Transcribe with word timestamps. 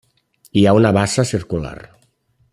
Hi 0.55 0.63
ha 0.69 0.73
una 0.77 0.93
bassa 0.99 1.27
circular. 1.33 1.77